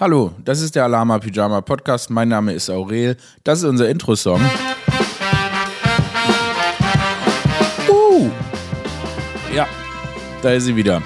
[0.00, 2.08] Hallo, das ist der Alama Pyjama Podcast.
[2.08, 3.16] Mein Name ist Aurel.
[3.42, 4.40] Das ist unser Intro-Song.
[7.88, 8.30] Uh.
[9.52, 9.66] Ja,
[10.40, 11.02] da ist sie wieder.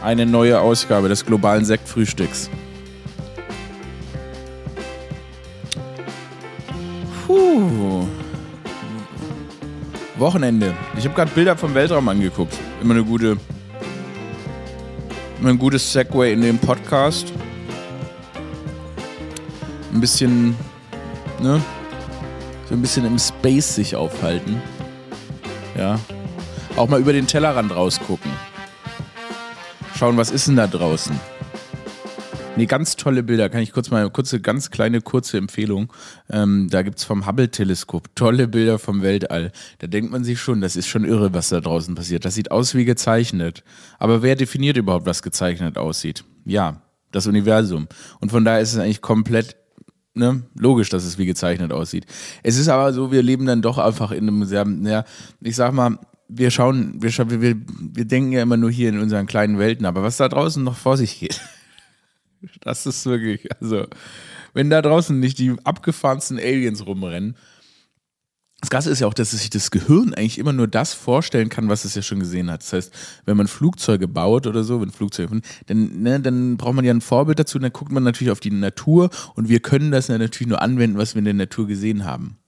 [0.00, 2.48] Eine neue Ausgabe des globalen Sektfrühstücks.
[7.26, 8.06] Puh.
[10.18, 10.72] Wochenende.
[10.96, 12.56] Ich habe gerade Bilder vom Weltraum angeguckt.
[12.80, 13.38] Immer eine gute
[15.44, 17.32] ein gutes Segway in den Podcast.
[19.92, 20.56] Ein bisschen,
[21.40, 21.62] ne?
[22.68, 24.60] So ein bisschen im Space sich aufhalten.
[25.78, 25.98] Ja.
[26.76, 28.30] Auch mal über den Tellerrand rausgucken.
[29.96, 31.18] Schauen, was ist denn da draußen?
[32.58, 33.50] Nee, ganz tolle Bilder.
[33.50, 35.92] Kann ich kurz mal eine kurze, ganz kleine, kurze Empfehlung.
[36.30, 39.52] Ähm, da gibt es vom Hubble-Teleskop tolle Bilder vom Weltall.
[39.78, 42.24] Da denkt man sich schon, das ist schon irre, was da draußen passiert.
[42.24, 43.62] Das sieht aus wie gezeichnet.
[43.98, 46.24] Aber wer definiert überhaupt, was gezeichnet aussieht?
[46.46, 46.80] Ja,
[47.12, 47.88] das Universum.
[48.20, 49.56] Und von daher ist es eigentlich komplett
[50.18, 52.06] Ne, logisch, dass es wie gezeichnet aussieht.
[52.42, 55.04] Es ist aber so, wir leben dann doch einfach in einem sehr, ja,
[55.42, 57.10] ich sag mal, wir schauen, wir,
[57.42, 60.64] wir, wir denken ja immer nur hier in unseren kleinen Welten, aber was da draußen
[60.64, 61.42] noch vor sich geht,
[62.60, 63.86] Das ist wirklich, also,
[64.54, 67.36] wenn da draußen nicht die abgefahrensten Aliens rumrennen.
[68.60, 71.68] Das Krasse ist ja auch, dass sich das Gehirn eigentlich immer nur das vorstellen kann,
[71.68, 72.62] was es ja schon gesehen hat.
[72.62, 72.94] Das heißt,
[73.26, 77.02] wenn man Flugzeuge baut oder so, wenn Flugzeuge, dann, ne, dann braucht man ja ein
[77.02, 80.16] Vorbild dazu, und dann guckt man natürlich auf die Natur und wir können das ja
[80.16, 82.38] natürlich nur anwenden, was wir in der Natur gesehen haben.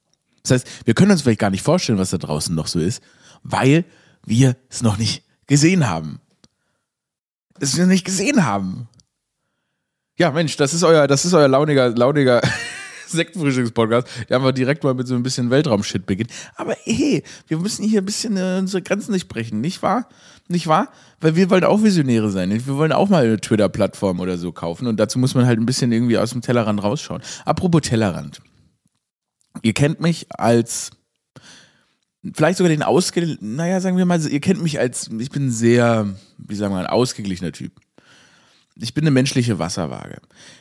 [0.42, 3.02] Das heißt, wir können uns vielleicht gar nicht vorstellen, was da draußen noch so ist,
[3.42, 3.84] weil
[4.24, 6.20] wir es noch nicht gesehen haben.
[7.60, 8.88] Es wir nicht gesehen haben.
[10.18, 12.40] Ja, Mensch, das ist euer, das ist euer launiger, launiger
[13.06, 16.32] Sektfrühstückspodcast, der einfach direkt mal mit so ein bisschen Weltraumshit beginnt.
[16.56, 20.08] Aber hey, wir müssen hier ein bisschen äh, unsere Grenzen nicht brechen, nicht wahr?
[20.48, 20.88] Nicht wahr?
[21.20, 22.50] Weil wir wollen auch Visionäre sein.
[22.50, 25.66] Wir wollen auch mal eine Twitter-Plattform oder so kaufen und dazu muss man halt ein
[25.66, 27.22] bisschen irgendwie aus dem Tellerrand rausschauen.
[27.44, 28.40] Apropos Tellerrand.
[29.62, 30.90] Ihr kennt mich als
[32.34, 36.12] vielleicht sogar den ausge, naja, sagen wir mal, ihr kennt mich als, ich bin sehr,
[36.38, 37.70] wie sagen wir, ein ausgeglichener Typ
[38.80, 40.20] ich bin eine menschliche Wasserwaage.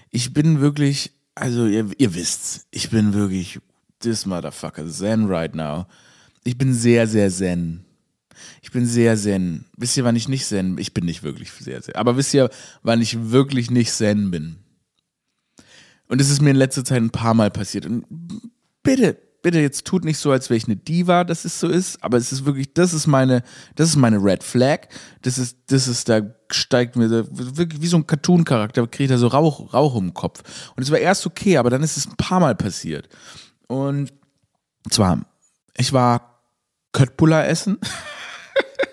[0.10, 3.60] Ich bin wirklich, also ihr, ihr wisst's, ich bin wirklich
[4.00, 5.86] this motherfucker, zen right now.
[6.44, 7.86] Ich bin sehr, sehr zen.
[8.62, 9.66] Ich bin sehr zen.
[9.76, 10.78] Wisst ihr, wann ich nicht zen?
[10.78, 11.96] Ich bin nicht wirklich sehr zen.
[11.96, 12.50] Aber wisst ihr,
[12.84, 14.58] wann ich wirklich nicht zen bin?
[16.08, 17.86] Und es ist mir in letzter Zeit ein paar Mal passiert.
[17.86, 18.06] Und
[18.84, 22.04] bitte, bitte jetzt tut nicht so, als wäre ich eine Diva, dass es so ist,
[22.04, 23.44] aber es ist wirklich, das ist meine,
[23.76, 24.90] das ist meine Red Flag.
[25.22, 26.20] Das ist, das ist, da
[26.52, 30.44] steigt mir wirklich wie so ein Cartoon-Charakter, kriegt er so Rauch, Rauch im Kopf.
[30.76, 33.08] Und es war erst okay, aber dann ist es ein paar Mal passiert.
[33.68, 34.12] Und
[34.90, 35.22] zwar,
[35.78, 36.42] ich war
[36.92, 37.78] Köttbullar essen.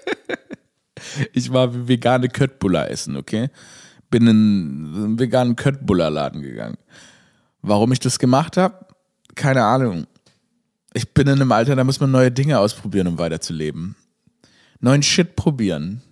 [1.33, 3.51] ich war vegane Köttbullar essen, okay?
[4.09, 6.79] Bin in einen veganen Köttbullar-Laden gegangen.
[7.61, 8.87] Warum ich das gemacht habe?
[9.35, 10.07] Keine Ahnung
[10.95, 13.97] ich bin in einem Alter, da muss man neue Dinge ausprobieren, um weiterzuleben.
[14.81, 16.03] Neuen Shit probieren.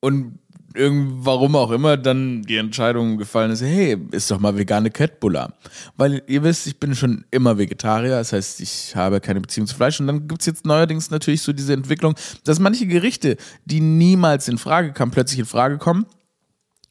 [0.00, 0.38] Und
[0.74, 5.54] warum auch immer dann die Entscheidung gefallen ist, hey, ist doch mal vegane Catbuller.
[5.96, 9.74] Weil ihr wisst, ich bin schon immer Vegetarier, das heißt, ich habe keine Beziehung zu
[9.74, 9.98] Fleisch.
[10.00, 12.14] Und dann gibt es jetzt neuerdings natürlich so diese Entwicklung,
[12.44, 16.06] dass manche Gerichte, die niemals in Frage kamen, plötzlich in Frage kommen,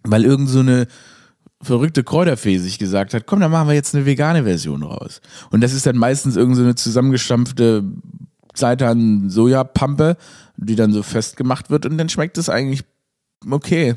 [0.04, 0.88] weil irgend so eine
[1.62, 5.22] verrückte Kräuterfee sich gesagt hat, komm, dann machen wir jetzt eine vegane Version raus.
[5.50, 7.84] Und das ist dann meistens irgendeine so zusammengestampfte
[8.54, 10.18] Seitan-Sojapampe,
[10.58, 12.84] die dann so festgemacht wird und dann schmeckt es eigentlich
[13.50, 13.96] okay.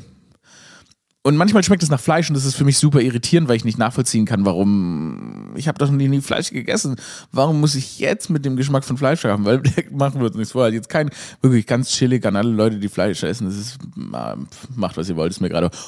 [1.23, 3.63] Und manchmal schmeckt es nach Fleisch und das ist für mich super irritierend, weil ich
[3.63, 5.53] nicht nachvollziehen kann, warum.
[5.55, 6.95] Ich habe doch noch nie Fleisch gegessen.
[7.31, 9.45] Warum muss ich jetzt mit dem Geschmack von Fleisch haben?
[9.45, 9.61] Weil
[9.91, 10.67] machen wir uns nichts vor.
[10.69, 11.11] Jetzt kein
[11.41, 13.45] wirklich ganz chillig an alle Leute, die Fleisch essen.
[13.45, 13.77] Das ist
[14.75, 15.31] macht was ihr wollt.
[15.31, 15.69] Ist mir gerade.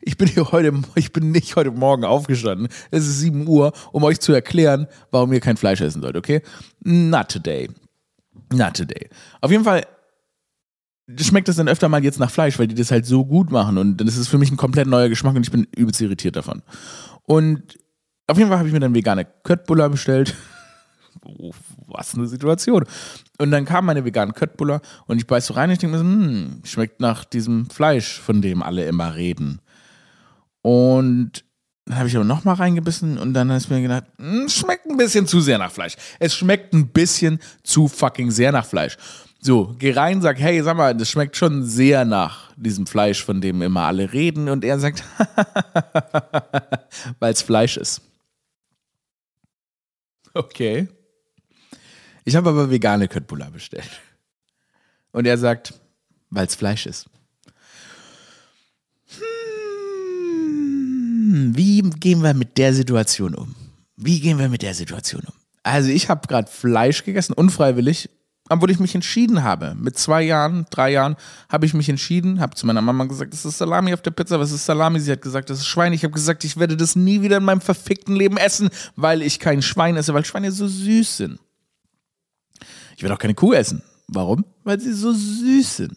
[0.00, 0.72] Ich bin hier heute.
[0.94, 2.68] Ich bin nicht heute Morgen aufgestanden.
[2.90, 6.16] Es ist 7 Uhr, um euch zu erklären, warum ihr kein Fleisch essen sollt.
[6.16, 6.42] Okay?
[6.84, 7.68] Not today.
[8.52, 9.08] Not today.
[9.40, 9.82] Auf jeden Fall
[11.18, 13.78] schmeckt das dann öfter mal jetzt nach Fleisch, weil die das halt so gut machen
[13.78, 16.62] und das ist für mich ein komplett neuer Geschmack und ich bin übelst irritiert davon.
[17.24, 17.78] Und
[18.26, 20.34] auf jeden Fall habe ich mir dann vegane Köttbullar bestellt.
[21.86, 22.84] Was eine Situation.
[23.38, 26.02] Und dann kam meine vegane Köttbullar und ich beiß so rein und ich denke mir
[26.02, 29.60] so, hm, schmeckt nach diesem Fleisch, von dem alle immer reden.
[30.62, 31.44] Und
[31.84, 35.26] dann habe ich aber nochmal reingebissen und dann ist mir gedacht, hm, schmeckt ein bisschen
[35.26, 35.96] zu sehr nach Fleisch.
[36.18, 38.96] Es schmeckt ein bisschen zu fucking sehr nach Fleisch.
[39.44, 43.40] So, geh rein, sag, hey, sag mal, das schmeckt schon sehr nach diesem Fleisch, von
[43.40, 44.48] dem immer alle reden.
[44.48, 45.02] Und er sagt,
[47.18, 48.02] weil es Fleisch ist.
[50.32, 50.86] Okay.
[52.24, 53.90] Ich habe aber vegane Köttbullar bestellt.
[55.10, 55.74] Und er sagt,
[56.30, 57.10] weil es Fleisch ist.
[61.32, 63.56] hm, wie gehen wir mit der Situation um?
[63.96, 65.34] Wie gehen wir mit der Situation um?
[65.64, 68.08] Also ich habe gerade Fleisch gegessen, unfreiwillig,
[68.48, 69.74] obwohl ich mich entschieden habe.
[69.78, 71.16] Mit zwei Jahren, drei Jahren
[71.48, 74.40] habe ich mich entschieden, habe zu meiner Mama gesagt, das ist Salami auf der Pizza,
[74.40, 75.00] was ist Salami?
[75.00, 75.92] Sie hat gesagt, das ist Schwein.
[75.92, 79.38] Ich habe gesagt, ich werde das nie wieder in meinem verfickten Leben essen, weil ich
[79.38, 81.38] kein Schwein esse, weil Schweine so süß sind.
[82.96, 83.82] Ich werde auch keine Kuh essen.
[84.08, 84.44] Warum?
[84.64, 85.96] Weil sie so süß sind.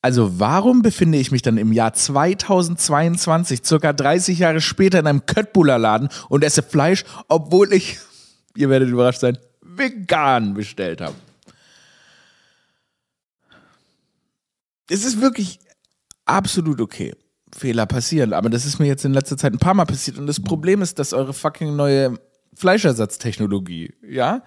[0.00, 5.24] Also warum befinde ich mich dann im Jahr 2022, circa 30 Jahre später, in einem
[5.24, 7.98] Köttbullar-Laden und esse Fleisch, obwohl ich,
[8.56, 9.38] ihr werdet überrascht sein,
[9.76, 11.14] vegan bestellt habe?
[14.88, 15.58] Es ist wirklich
[16.24, 17.14] absolut okay.
[17.56, 20.26] Fehler passieren, aber das ist mir jetzt in letzter Zeit ein paar Mal passiert und
[20.26, 22.18] das Problem ist, dass eure fucking neue
[22.54, 24.42] Fleischersatztechnologie, ja,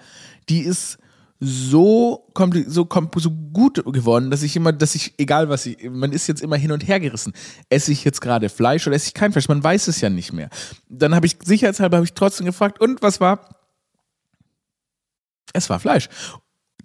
[0.49, 0.97] die ist
[1.39, 2.27] so,
[2.65, 6.41] so, so gut geworden, dass ich immer, dass ich, egal was ich, man ist jetzt
[6.41, 7.33] immer hin und her gerissen.
[7.69, 9.47] Esse ich jetzt gerade Fleisch oder esse ich kein Fleisch?
[9.47, 10.49] Man weiß es ja nicht mehr.
[10.89, 13.56] Dann habe ich, sicherheitshalber habe ich trotzdem gefragt, und was war?
[15.53, 16.09] Es war Fleisch.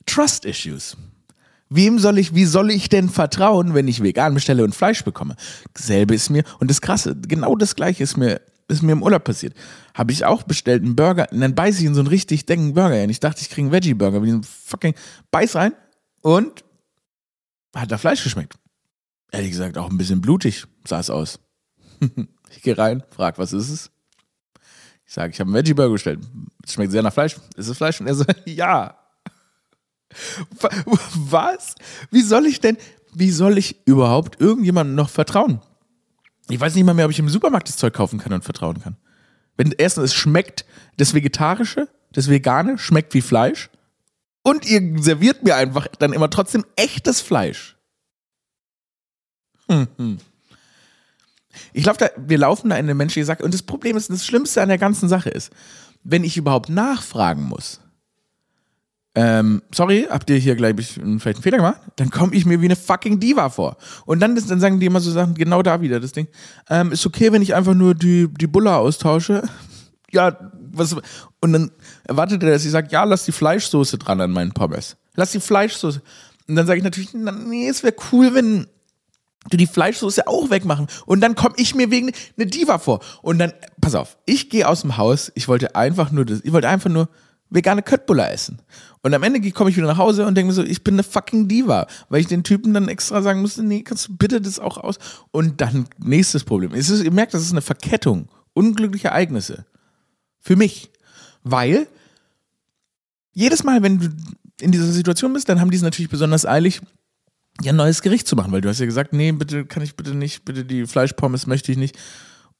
[0.07, 0.97] Trust Issues.
[1.69, 5.37] Wem soll ich, wie soll ich denn vertrauen, wenn ich vegan bestelle und Fleisch bekomme?
[5.73, 9.25] Dasselbe ist mir, und das Krasse, genau das Gleiche ist mir ist mir im Urlaub
[9.25, 9.55] passiert.
[9.95, 12.75] Habe ich auch bestellt, einen Burger, und dann beiße ich in so einen richtig dicken
[12.75, 13.11] Burger rein.
[13.11, 14.95] Ich dachte, ich kriege einen Veggie-Burger, wie ein fucking
[15.31, 15.75] Beiß rein
[16.23, 16.65] und
[17.75, 18.55] hat da Fleisch geschmeckt.
[19.31, 21.39] Ehrlich gesagt, auch ein bisschen blutig sah es aus.
[22.51, 23.91] ich gehe rein, frage, was ist es?
[25.13, 26.21] Ich sage, ich habe einen Veggie-Burger bestellt.
[26.65, 27.37] Es schmeckt sehr nach Fleisch.
[27.55, 28.01] Ist es Fleisch?
[28.01, 28.97] Und er so, ja.
[31.29, 31.75] Was?
[32.11, 32.79] Wie soll ich denn,
[33.13, 35.61] wie soll ich überhaupt irgendjemandem noch vertrauen?
[36.49, 38.81] Ich weiß nicht mal mehr, ob ich im Supermarkt das Zeug kaufen kann und vertrauen
[38.81, 38.97] kann.
[39.59, 40.65] Wenn erstens es schmeckt,
[40.97, 43.69] das Vegetarische, das Vegane schmeckt wie Fleisch
[44.43, 47.77] und ihr serviert mir einfach dann immer trotzdem echtes Fleisch.
[49.69, 50.19] Hm, hm.
[51.73, 54.63] Ich glaube, wir laufen da in eine menschliche Sache und das Problem ist, das Schlimmste
[54.63, 55.51] an der ganzen Sache ist,
[56.03, 57.81] wenn ich überhaupt nachfragen muss,
[59.15, 61.81] ähm, sorry, habt ihr hier gleich vielleicht einen Fehler gemacht?
[61.97, 63.77] Dann komme ich mir wie eine fucking Diva vor.
[64.07, 66.29] Und dann, dann sagen die immer so Sachen, genau da wieder, das Ding.
[66.71, 69.43] Ähm, ist okay, wenn ich einfach nur die, die Bulla austausche?
[70.11, 70.35] ja,
[70.73, 70.97] was,
[71.41, 71.71] und dann
[72.05, 74.97] erwartet er, dass ich sage, ja, lass die Fleischsoße dran an meinen Pommes.
[75.15, 76.01] Lass die Fleischsoße.
[76.49, 78.67] Und dann sage ich natürlich, nee, es wäre cool, wenn
[79.51, 80.87] du die Fleischsoße auch wegmachen.
[81.07, 83.01] Und dann komme ich mir wegen eine Diva vor.
[83.23, 86.53] Und dann, pass auf, ich gehe aus dem Haus, ich wollte einfach nur das, ich
[86.53, 87.09] wollte einfach nur
[87.51, 88.63] vegane Köttbullar essen.
[89.03, 91.03] Und am Ende komme ich wieder nach Hause und denke mir so, ich bin eine
[91.03, 94.59] fucking Diva, weil ich den Typen dann extra sagen musste, nee, kannst du bitte das
[94.59, 94.99] auch aus?
[95.33, 96.73] Und dann nächstes Problem.
[96.73, 99.65] Es ist, ihr merkt, das ist eine Verkettung unglücklicher Ereignisse.
[100.41, 100.91] Für mich.
[101.43, 101.87] Weil
[103.33, 104.09] jedes Mal, wenn du
[104.61, 106.81] in dieser Situation bist, dann haben die es natürlich besonders eilig,
[107.61, 109.97] ja, ein neues Gericht zu machen, weil du hast ja gesagt, nee, bitte kann ich
[109.97, 111.99] bitte nicht, bitte die Fleischpommes möchte ich nicht.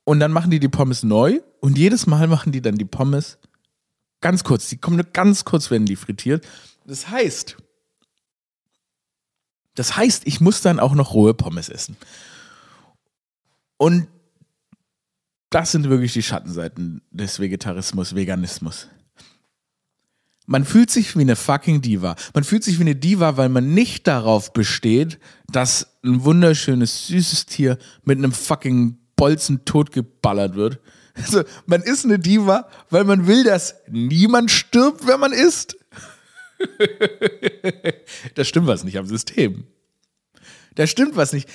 [0.05, 3.39] Und dann machen die die Pommes neu und jedes Mal machen die dann die Pommes
[4.23, 6.47] Ganz kurz, die kommen nur ganz kurz, werden die frittiert.
[6.87, 7.57] Das heißt,
[9.75, 11.97] das heißt, ich muss dann auch noch rohe Pommes essen.
[13.77, 14.07] Und
[15.51, 18.89] das sind wirklich die Schattenseiten des Vegetarismus, Veganismus.
[20.53, 22.15] Man fühlt sich wie eine fucking Diva.
[22.35, 25.19] Man fühlt sich wie eine Diva, weil man nicht darauf besteht,
[25.51, 30.81] dass ein wunderschönes, süßes Tier mit einem fucking Bolzen totgeballert wird,
[31.15, 35.77] also, man ist eine Diva, weil man will, dass niemand stirbt, wenn man isst.
[38.35, 39.65] da stimmt was nicht am System.
[40.75, 41.49] Da stimmt was nicht.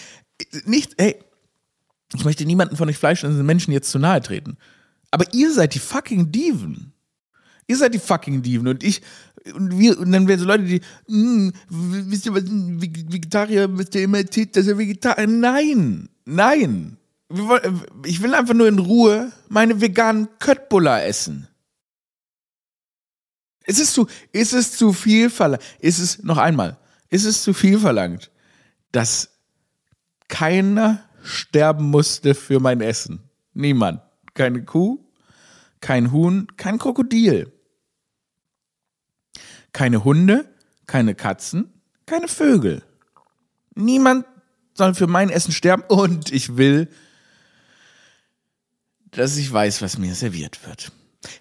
[0.66, 1.18] Nicht, hey,
[2.13, 4.58] ich möchte niemanden von euch fleischenden Menschen jetzt zu nahe treten.
[5.10, 6.94] Aber ihr seid die fucking Diven.
[7.68, 9.02] Ihr seid die fucking Diven und ich
[9.54, 14.04] und wir und dann werden so Leute, die hm, wisst ihr was Vegetarier müsst ihr
[14.04, 16.98] immer erzählt, dass er Vegetarier nein, nein
[18.06, 21.48] ich will einfach nur in Ruhe meine veganen Köttbullar essen.
[23.66, 25.64] Ist es zu, ist es zu viel verlangt?
[25.80, 26.78] Ist es, noch einmal,
[27.10, 28.32] ist es zu viel verlangt,
[28.94, 29.30] dass
[30.30, 33.30] keiner sterben musste für mein Essen?
[33.54, 34.02] Niemand.
[34.34, 35.04] Keine Kuh,
[35.82, 37.52] kein Huhn, kein Krokodil.
[39.74, 40.50] Keine Hunde,
[40.86, 41.72] keine Katzen,
[42.06, 42.84] keine Vögel.
[43.76, 44.26] Niemand
[44.74, 46.90] soll für mein Essen sterben und ich will
[49.12, 50.92] dass ich weiß, was mir serviert wird.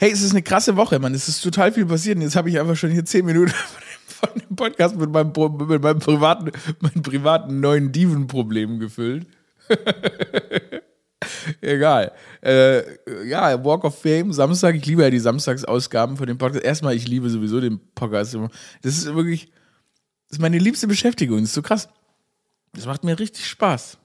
[0.00, 1.14] Hey, es ist eine krasse Woche, Mann.
[1.14, 2.16] Es ist total viel passiert.
[2.16, 3.52] Und jetzt habe ich einfach schon hier zehn Minuten
[4.06, 5.32] von dem Podcast mit meinem,
[5.68, 9.26] mit meinem privaten, meinen privaten neuen Diven-Problem gefüllt.
[11.60, 12.12] Egal.
[12.42, 12.82] Äh,
[13.26, 14.74] ja, Walk of Fame, Samstag.
[14.74, 16.64] Ich liebe ja die Samstagsausgaben von dem Podcast.
[16.64, 18.36] Erstmal, ich liebe sowieso den Podcast.
[18.82, 19.50] Das ist wirklich,
[20.28, 21.40] das ist meine liebste Beschäftigung.
[21.40, 21.88] Das ist so krass.
[22.72, 23.98] Das macht mir richtig Spaß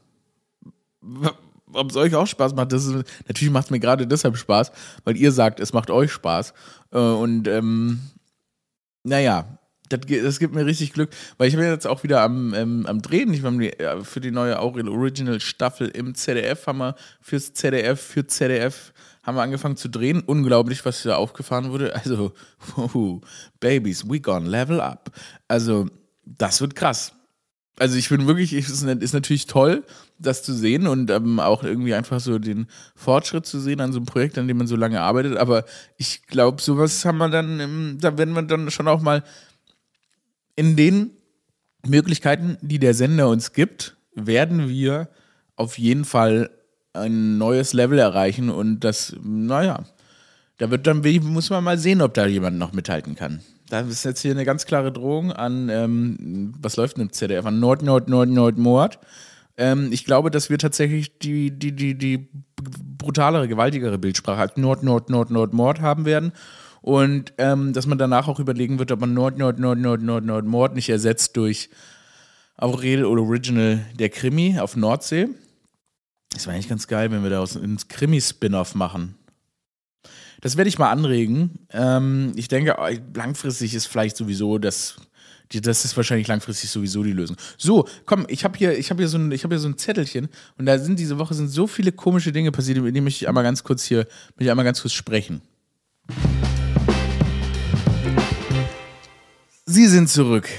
[1.74, 2.72] ob es euch auch Spaß macht.
[2.72, 2.94] Das ist,
[3.28, 4.72] natürlich macht es mir gerade deshalb Spaß,
[5.04, 6.54] weil ihr sagt, es macht euch Spaß.
[6.92, 8.01] Äh, und ähm,
[9.04, 9.58] naja,
[9.91, 13.01] das, das, gibt mir richtig Glück, weil ich bin jetzt auch wieder am, ähm, am
[13.01, 13.33] Drehen.
[13.33, 13.41] Ich
[13.79, 18.93] ja, für die neue Aurel Original Staffel im ZDF haben wir fürs ZDF, für ZDF
[19.24, 20.21] haben wir angefangen zu drehen.
[20.21, 21.95] Unglaublich, was da aufgefahren wurde.
[21.95, 22.33] Also,
[22.77, 23.21] oh,
[23.60, 25.12] Babies, we gone level up.
[25.48, 25.88] Also,
[26.25, 27.13] das wird krass.
[27.81, 29.83] Also ich bin wirklich, es ist, ist, natürlich toll,
[30.19, 33.98] das zu sehen und ähm, auch irgendwie einfach so den Fortschritt zu sehen an so
[33.98, 35.36] einem Projekt, an dem man so lange arbeitet.
[35.38, 35.65] Aber
[35.98, 39.24] ich glaube, sowas haben wir dann, da werden wir dann schon auch mal
[40.55, 41.12] in den
[41.86, 45.10] Möglichkeiten, die der Sender uns gibt, werden wir
[45.55, 46.50] auf jeden Fall
[46.93, 49.84] ein neues Level erreichen und das, naja,
[50.58, 53.41] da wird dann, muss man mal sehen, ob da jemand noch mithalten kann.
[53.70, 57.46] Da ist jetzt hier eine ganz klare Drohung an, ähm, was läuft denn im ZDF?
[57.46, 59.00] An Nord, Nord, Nord, Nord, Mord.
[59.58, 62.27] Ähm, ich glaube, dass wir tatsächlich die, die, die, die
[62.98, 66.34] brutalere, gewaltigere Bildsprache als Nord, Nord, Nord, Nord, Mord haben werden.
[66.82, 70.26] Und ähm, dass man danach auch überlegen wird, ob man Nord, Nord, Nord, Nord, Nord,
[70.26, 71.70] Nord, Mord nicht ersetzt durch
[72.58, 75.30] Aurel oder Original der Krimi auf Nordsee.
[76.32, 79.16] Das wäre eigentlich ganz geil, wenn wir daraus einen Krimi-Spin-Off machen.
[80.42, 81.60] Das werde ich mal anregen.
[81.72, 82.76] Ähm, ich denke,
[83.14, 84.96] langfristig ist vielleicht sowieso das.
[85.54, 87.36] Das ist wahrscheinlich langfristig sowieso die Lösung.
[87.58, 90.66] So, komm, ich habe hier, hab hier, so ein, hab hier so ein Zettelchen und
[90.66, 93.44] da sind diese Woche sind so viele komische Dinge passiert, über die möchte ich einmal
[93.44, 94.08] ganz kurz hier,
[94.38, 95.42] möchte ich einmal ganz kurz sprechen.
[99.72, 100.50] Sie sind zurück.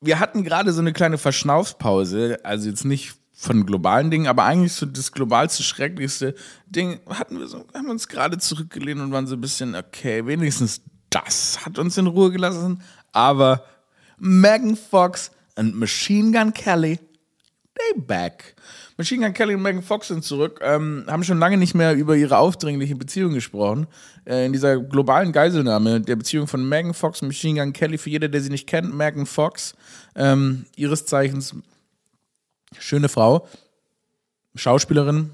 [0.00, 4.72] Wir hatten gerade so eine kleine Verschnaufspause, also jetzt nicht von globalen Dingen, aber eigentlich
[4.72, 6.34] so das globalste, schrecklichste
[6.64, 10.80] Ding hatten wir so, haben uns gerade zurückgelehnt und waren so ein bisschen, okay, wenigstens
[11.10, 12.80] das hat uns in Ruhe gelassen.
[13.12, 13.66] Aber
[14.16, 16.98] Megan Fox und Machine Gun Kelly,
[17.74, 18.56] they back.
[18.98, 22.16] Machine Gun Kelly und Megan Fox sind zurück, ähm, haben schon lange nicht mehr über
[22.16, 23.86] ihre aufdringliche Beziehung gesprochen.
[24.26, 28.10] Äh, in dieser globalen Geiselnahme der Beziehung von Megan Fox und Machine Gun Kelly, für
[28.10, 29.76] jeder, der sie nicht kennt, Megan Fox,
[30.16, 31.54] ähm, ihres Zeichens
[32.76, 33.46] schöne Frau,
[34.56, 35.30] Schauspielerin,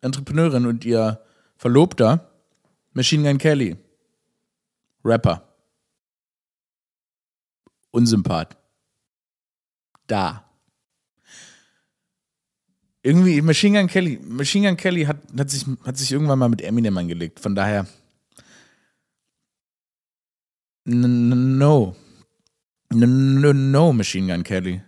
[0.00, 1.20] Entrepreneurin und ihr
[1.56, 2.28] Verlobter,
[2.92, 3.76] Machine Gun Kelly,
[5.04, 5.46] Rapper,
[7.92, 8.56] Unsympath,
[10.08, 10.45] da
[13.06, 16.60] irgendwie Machine Gun Kelly, Machine Gun Kelly hat, hat, sich, hat sich irgendwann mal mit
[16.60, 17.38] Eminem angelegt.
[17.38, 17.86] Von daher.
[20.84, 21.94] No.
[22.92, 24.82] No, no, Machine Gun Kelly.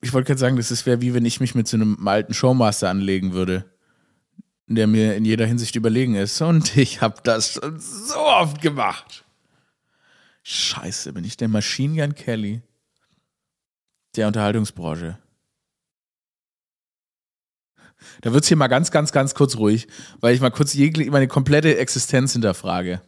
[0.00, 2.88] Ich wollte gerade sagen, das wäre wie wenn ich mich mit so einem alten Showmaster
[2.88, 3.64] anlegen würde,
[4.68, 6.40] der mir in jeder Hinsicht überlegen ist.
[6.40, 9.24] Und ich habe das schon so oft gemacht.
[10.44, 12.62] Scheiße, bin ich der Machine Gun Kelly
[14.14, 15.18] der Unterhaltungsbranche.
[18.20, 19.88] Da wird es hier mal ganz, ganz, ganz kurz ruhig,
[20.20, 23.00] weil ich mal kurz meine komplette Existenz hinterfrage.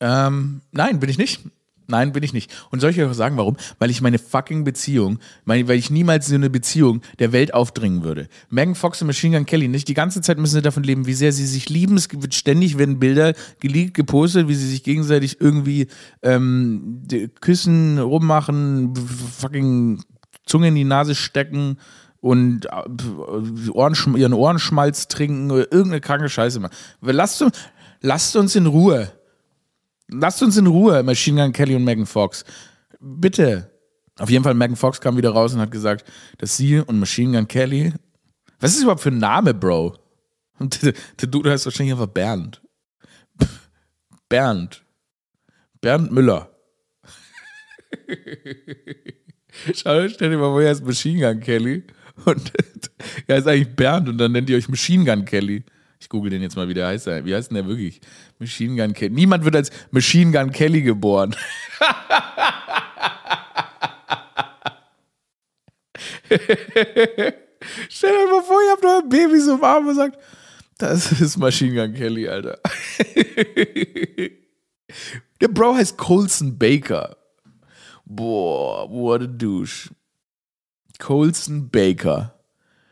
[0.00, 1.40] Ähm, nein, bin ich nicht.
[1.88, 2.52] Nein, bin ich nicht.
[2.70, 3.56] Und soll ich euch auch sagen, warum?
[3.78, 8.02] Weil ich meine fucking Beziehung, meine, weil ich niemals so eine Beziehung der Welt aufdringen
[8.02, 8.28] würde.
[8.50, 9.86] Megan Fox und Machine Gun Kelly nicht.
[9.86, 11.96] Die ganze Zeit müssen sie davon leben, wie sehr sie sich lieben.
[11.96, 15.86] Es wird ständig werden Bilder geleakt, gepostet, wie sie sich gegenseitig irgendwie
[16.22, 17.02] ähm,
[17.40, 18.94] küssen, rummachen,
[19.38, 20.02] fucking
[20.44, 21.78] Zunge in die Nase stecken
[22.20, 26.74] und äh, Ohrenschm ihren Ohrenschmalz trinken oder irgendeine kranke Scheiße machen.
[27.00, 27.44] Lasst,
[28.00, 29.12] lasst uns in Ruhe.
[30.08, 32.44] Lasst uns in Ruhe, Machine Gun Kelly und Megan Fox.
[33.00, 33.70] Bitte.
[34.18, 36.04] Auf jeden Fall, Megan Fox kam wieder raus und hat gesagt,
[36.38, 37.92] dass sie und Machine Gun Kelly.
[38.60, 39.96] Was ist überhaupt für ein Name, Bro?
[40.58, 40.94] Und der,
[41.28, 42.62] Dude heißt wahrscheinlich einfach Bernd.
[44.28, 44.84] Bernd.
[45.80, 46.50] Bernd Müller.
[49.74, 51.84] Schau, stell dir mal vor, er ist Machine Gun Kelly.
[52.24, 52.52] Und
[53.26, 55.64] er ist eigentlich Bernd und dann nennt ihr euch Machine Gun Kelly.
[56.00, 57.06] Ich google den jetzt mal, wie der heißt.
[57.06, 58.00] Wie heißt denn der wirklich?
[58.38, 59.14] Machine Gun Kelly.
[59.14, 61.34] Niemand wird als Machine Gun Kelly geboren.
[67.88, 70.18] Stell dir mal vor, ihr habt euer Baby so warm und sagt,
[70.78, 72.58] das ist Machine Gun Kelly, Alter.
[75.40, 77.16] der Bro heißt Colson Baker.
[78.04, 79.90] Boah, what a douche.
[80.98, 82.34] Colson Baker.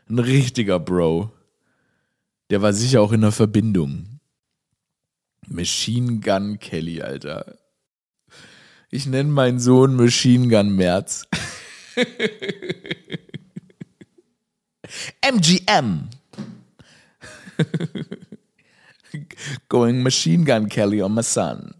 [0.09, 1.31] Ein richtiger Bro.
[2.49, 4.19] Der war sicher auch in der Verbindung.
[5.47, 7.57] Machine Gun Kelly, Alter.
[8.91, 11.25] Ich nenne meinen Sohn Machine Gun Merz.
[15.21, 16.09] MGM.
[19.69, 21.73] Going Machine Gun Kelly on my son.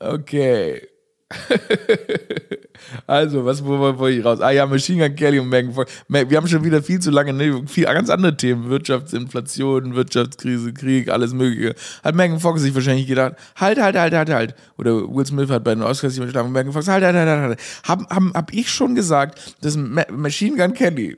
[0.00, 0.88] Okay.
[3.06, 4.40] Also, was wollte ich raus?
[4.40, 5.92] Ah ja, Machine Gun Kelly und Megan Fox.
[6.08, 8.68] Wir haben schon wieder viel zu lange, ne, viel ganz andere Themen.
[8.68, 11.74] Wirtschaftsinflation, Wirtschaftskrise, Krieg, alles mögliche.
[12.02, 14.54] Hat Megan Fox sich wahrscheinlich gedacht, halt, halt, halt, halt, halt.
[14.78, 17.40] Oder Will Smith hat bei den Oscars sich geschlagen, Megan Fox, halt, halt, halt, halt.
[17.40, 17.60] halt.
[17.84, 21.16] Hab, hab, hab ich schon gesagt, dass Machine Gun Kelly,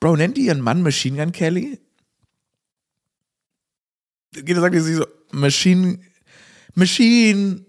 [0.00, 1.78] Bro, nennt die ihren Mann Machine Gun Kelly?
[4.32, 5.98] Geht sagt sie so, Machine,
[6.74, 7.64] Machine,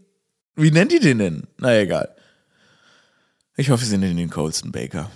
[0.55, 1.47] wie nennt die den denn?
[1.57, 2.16] Na egal.
[3.59, 5.09] Ich hoffe, sie nennen den Colston Baker.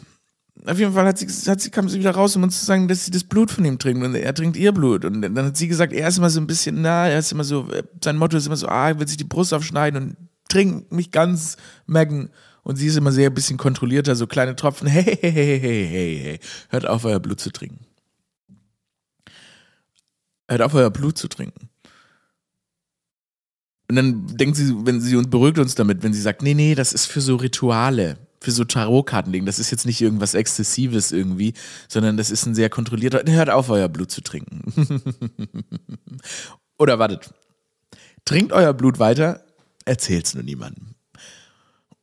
[0.65, 2.87] Auf jeden Fall hat sie, hat sie, kam sie wieder raus, um uns zu sagen,
[2.87, 5.05] dass sie das Blut von ihm trinkt und er trinkt ihr Blut.
[5.05, 7.43] Und dann hat sie gesagt, er ist immer so ein bisschen, na, er ist immer
[7.43, 7.67] so,
[8.03, 10.17] sein Motto ist immer so, ah, er will sich die Brust aufschneiden und
[10.49, 11.55] trinkt mich ganz,
[11.85, 12.29] Megan.
[12.63, 14.87] Und sie ist immer sehr ein bisschen kontrollierter, so kleine Tropfen.
[14.91, 17.85] Hey, hey, hey, hey, hey, hey, hört auf, euer Blut zu trinken.
[20.47, 21.69] Hört auf, euer Blut zu trinken.
[23.87, 26.75] Und dann denkt sie, wenn sie uns beruhigt uns damit, wenn sie sagt, nee, nee,
[26.75, 29.45] das ist für so Rituale für so Tarotkartenlegen.
[29.45, 31.53] Das ist jetzt nicht irgendwas Exzessives irgendwie,
[31.87, 33.23] sondern das ist ein sehr kontrollierter.
[33.31, 34.61] Hört auf, euer Blut zu trinken.
[36.77, 37.31] Oder wartet.
[38.25, 39.43] Trinkt euer Blut weiter,
[39.85, 40.95] erzählt's nur niemandem.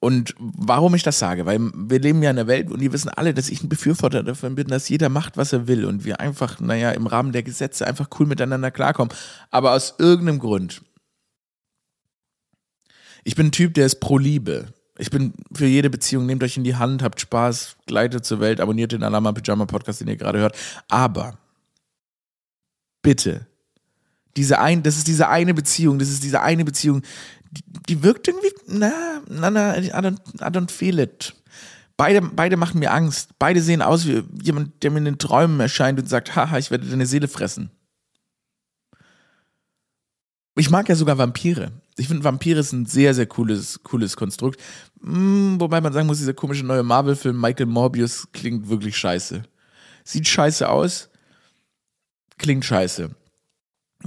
[0.00, 3.08] Und warum ich das sage, weil wir leben ja in einer Welt und die wissen
[3.08, 6.20] alle, dass ich ein Befürworter davon bin, dass jeder macht, was er will und wir
[6.20, 9.12] einfach, naja, im Rahmen der Gesetze einfach cool miteinander klarkommen.
[9.50, 10.82] Aber aus irgendeinem Grund.
[13.24, 14.72] Ich bin ein Typ, der ist pro Liebe.
[14.98, 18.60] Ich bin für jede Beziehung, nehmt euch in die Hand, habt Spaß, gleitet zur Welt,
[18.60, 20.56] abonniert den Alama Pyjama Podcast, den ihr gerade hört.
[20.88, 21.38] Aber
[23.00, 23.46] bitte,
[24.36, 27.02] diese ein, das ist diese eine Beziehung, das ist diese eine Beziehung,
[27.50, 31.34] die, die wirkt irgendwie, na, na, na, I don't, I don't feel it.
[31.96, 33.30] Beide, beide machen mir Angst.
[33.38, 36.70] Beide sehen aus wie jemand, der mir in den Träumen erscheint und sagt, haha, ich
[36.70, 37.70] werde deine Seele fressen.
[40.56, 41.72] Ich mag ja sogar Vampire.
[41.98, 44.60] Ich finde, Vampire ist ein sehr, sehr cooles, cooles Konstrukt.
[45.02, 49.42] Hm, wobei man sagen muss, dieser komische neue Marvel-Film Michael Morbius klingt wirklich scheiße.
[50.04, 51.10] Sieht scheiße aus,
[52.38, 53.10] klingt scheiße.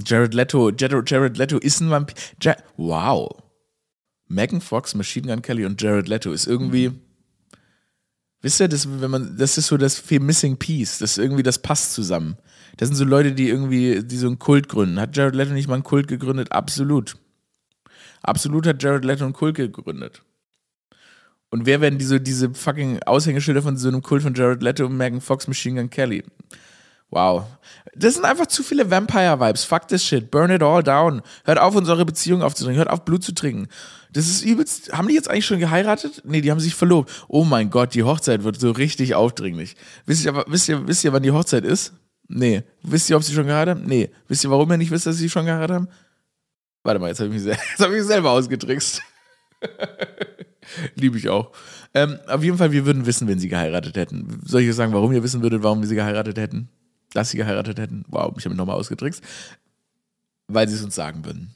[0.04, 2.16] Jared Leto, Jared, Jared Leto ist ein Vampir.
[2.42, 3.30] Ja wow.
[4.26, 6.92] Megan Fox, Machine Gun Kelly und Jared Leto ist irgendwie.
[8.40, 10.98] Wisst ihr, das, wenn man, das ist so das Missing Piece.
[10.98, 12.36] Das irgendwie, das passt zusammen.
[12.76, 14.98] Das sind so Leute, die irgendwie, die so einen Kult gründen.
[14.98, 16.50] Hat Jared Leto nicht mal einen Kult gegründet?
[16.50, 17.16] Absolut.
[18.22, 20.22] Absolut hat Jared Leto einen Kult gegründet.
[21.50, 24.96] Und wer werden diese, diese fucking Aushängeschilder von so einem Kult von Jared Leto und
[24.96, 26.24] Megan Fox, Machine Gun Kelly?
[27.10, 27.44] Wow.
[27.94, 29.64] Das sind einfach zu viele Vampire-Vibes.
[29.64, 30.30] Fuck this shit.
[30.30, 31.20] Burn it all down.
[31.44, 32.78] Hört auf, unsere Beziehung aufzutrinken.
[32.78, 33.68] Hört auf, Blut zu trinken.
[34.14, 34.94] Das ist übelst.
[34.94, 36.22] Haben die jetzt eigentlich schon geheiratet?
[36.24, 37.10] Nee, die haben sich verlobt.
[37.28, 39.76] Oh mein Gott, die Hochzeit wird so richtig aufdringlich.
[40.06, 41.92] Wisst ihr, wisst ihr, wisst ihr wann die Hochzeit ist?
[42.28, 42.62] Nee.
[42.82, 43.90] Wisst ihr, ob sie schon geheiratet haben?
[43.90, 44.08] Nee.
[44.26, 45.88] Wisst ihr, warum ihr nicht wisst, dass sie schon geheiratet haben?
[46.82, 49.02] Warte mal, jetzt habe ich, mich hab ich mich selber ausgetrickst.
[50.94, 51.52] Liebe ich auch.
[51.94, 54.40] Ähm, auf jeden Fall, wir würden wissen, wenn sie geheiratet hätten.
[54.44, 56.68] Soll ich jetzt sagen, warum ihr wissen würdet, warum wir sie geheiratet hätten?
[57.12, 58.04] Dass sie geheiratet hätten?
[58.08, 59.22] Wow, ich habe mich nochmal ausgetrickst.
[60.48, 61.54] Weil sie es uns sagen würden.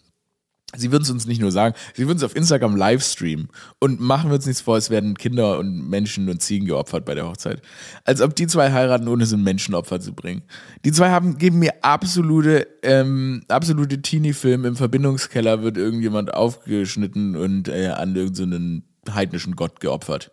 [0.77, 4.31] Sie würden es uns nicht nur sagen, sie würden es auf Instagram livestreamen und machen
[4.31, 7.63] wir uns nichts vor, es werden Kinder und Menschen und Ziegen geopfert bei der Hochzeit.
[8.05, 10.43] Als ob die zwei heiraten, ohne so ein Menschenopfer zu bringen.
[10.85, 14.65] Die zwei haben, geben mir absolute, ähm, absolute Teenie-Film.
[14.65, 20.33] Im Verbindungskeller wird irgendjemand aufgeschnitten und äh, an irgendeinen so heidnischen Gott geopfert.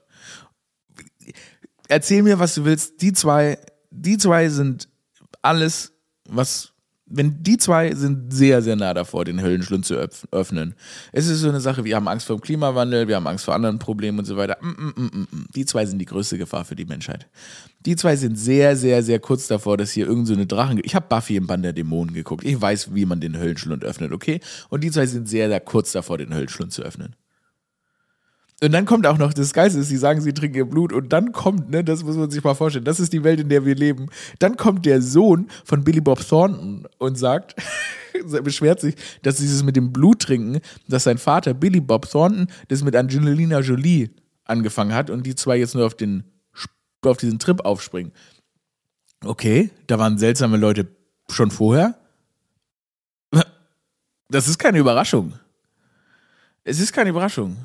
[1.88, 3.02] Erzähl mir, was du willst.
[3.02, 3.58] Die zwei,
[3.92, 4.90] die zwei sind
[5.42, 5.94] alles,
[6.28, 6.73] was
[7.16, 9.96] wenn die zwei sind sehr, sehr nah davor, den Höllenschlund zu
[10.32, 10.76] öffnen.
[11.12, 13.54] Es ist so eine Sache, wir haben Angst vor dem Klimawandel, wir haben Angst vor
[13.54, 14.58] anderen Problemen und so weiter.
[14.62, 17.28] Mm, mm, mm, die zwei sind die größte Gefahr für die Menschheit.
[17.86, 20.82] Die zwei sind sehr, sehr, sehr kurz davor, dass hier irgend so eine Drachen.
[20.84, 22.44] Ich habe Buffy im Band der Dämonen geguckt.
[22.44, 24.40] Ich weiß, wie man den Höllenschlund öffnet, okay?
[24.70, 27.16] Und die zwei sind sehr, sehr kurz davor, den Höllenschlund zu öffnen.
[28.62, 31.12] Und dann kommt auch noch, das Geilste ist, sie sagen, sie trinken ihr Blut und
[31.12, 33.66] dann kommt, ne, das muss man sich mal vorstellen, das ist die Welt, in der
[33.66, 34.08] wir leben.
[34.40, 37.56] Dann kommt der Sohn von Billy Bob Thornton und sagt,
[38.44, 42.84] beschwert sich, dass dieses mit dem Blut trinken, dass sein Vater Billy Bob Thornton das
[42.84, 44.12] mit Angelina Jolie
[44.46, 46.24] angefangen hat und die zwei jetzt nur auf den
[47.02, 48.14] auf diesen Trip aufspringen.
[49.26, 50.88] Okay, da waren seltsame Leute
[51.30, 51.98] schon vorher.
[54.30, 55.34] Das ist keine Überraschung.
[56.64, 57.58] Es ist keine Überraschung.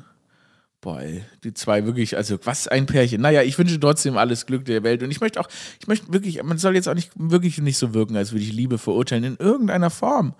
[0.81, 3.21] Boah, ey, die zwei wirklich, also was ein Pärchen.
[3.21, 5.03] Naja, ich wünsche trotzdem alles Glück der Welt.
[5.03, 7.93] Und ich möchte auch, ich möchte wirklich, man soll jetzt auch nicht wirklich nicht so
[7.93, 10.35] wirken, als würde ich Liebe verurteilen, in irgendeiner Form.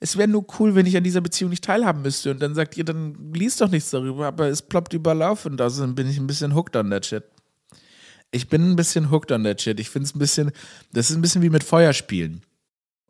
[0.00, 2.30] Es wäre nur cool, wenn ich an dieser Beziehung nicht teilhaben müsste.
[2.30, 5.56] Und dann sagt ihr, dann liest doch nichts darüber, aber es ploppt überall auf und
[5.56, 7.24] da bin ich ein bisschen hooked on der Chat.
[8.30, 9.80] Ich bin ein bisschen hooked on der Chat.
[9.80, 10.52] Ich finde es ein bisschen,
[10.92, 12.42] das ist ein bisschen wie mit Feuerspielen.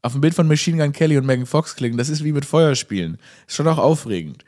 [0.01, 2.45] Auf dem Bild von Machine Gun Kelly und Megan Fox klingen, das ist wie mit
[2.45, 3.19] Feuerspielen.
[3.49, 4.45] Ist schon auch aufregend.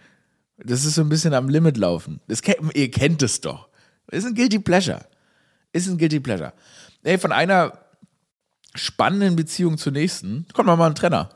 [0.65, 2.21] Das ist so ein bisschen am Limit laufen.
[2.29, 2.43] Das,
[2.75, 3.69] ihr kennt es doch.
[4.11, 5.01] Ist ein Guilty Pleasure.
[5.73, 6.53] Ist ein Guilty Pleasure.
[7.03, 7.79] Ey, von einer
[8.75, 11.31] spannenden Beziehung zur nächsten kommt mal ein Trenner.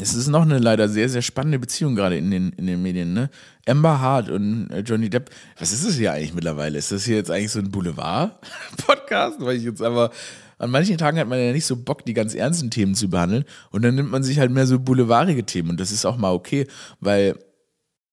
[0.00, 3.12] Es ist noch eine leider sehr, sehr spannende Beziehung gerade in den, in den Medien,
[3.12, 3.30] ne?
[3.66, 5.30] Amber Hart und äh, Johnny Depp.
[5.58, 6.78] Was ist es hier eigentlich mittlerweile?
[6.78, 9.40] Ist das hier jetzt eigentlich so ein Boulevard-Podcast?
[9.40, 10.10] Weil ich jetzt aber
[10.64, 13.44] an manchen Tagen hat man ja nicht so Bock, die ganz ernsten Themen zu behandeln.
[13.70, 15.68] Und dann nimmt man sich halt mehr so boulevardige Themen.
[15.68, 16.66] Und das ist auch mal okay,
[17.00, 17.38] weil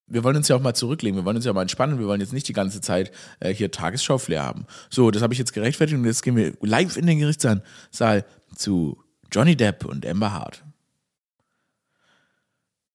[0.05, 2.19] wir wollen uns ja auch mal zurücklegen, wir wollen uns ja mal entspannen, wir wollen
[2.19, 4.65] jetzt nicht die ganze Zeit äh, hier Tagesschauflair haben.
[4.89, 7.63] So, das habe ich jetzt gerechtfertigt und jetzt gehen wir live in den Gerichtssaal
[8.53, 10.65] zu Johnny Depp und Amber Hart.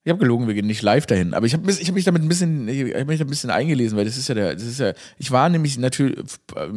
[0.07, 1.35] Ich habe gelogen, wir gehen nicht live dahin.
[1.35, 3.99] Aber ich habe ich hab mich damit ein bisschen, ich mich da ein bisschen eingelesen,
[3.99, 6.17] weil das ist ja der, das ist ja, ich war nämlich natürlich